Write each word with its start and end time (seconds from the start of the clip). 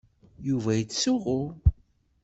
Yuba 0.47 0.71
yettsuɣu. 0.75 1.41